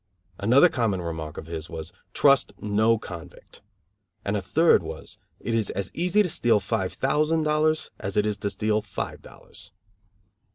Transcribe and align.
Another 0.39 0.67
common 0.67 0.99
remark 0.99 1.37
of 1.37 1.45
his 1.45 1.69
was: 1.69 1.93
"Trust 2.11 2.59
no 2.59 2.97
convict," 2.97 3.61
and 4.25 4.35
a 4.35 4.41
third 4.41 4.81
was: 4.81 5.19
"It 5.39 5.53
is 5.53 5.69
as 5.69 5.91
easy 5.93 6.23
to 6.23 6.27
steal 6.29 6.59
five 6.59 6.93
thousand 6.93 7.43
dollars 7.43 7.91
as 7.99 8.17
it 8.17 8.25
is 8.25 8.39
to 8.39 8.49
steal 8.49 8.81
five 8.81 9.21
dollars." 9.21 9.71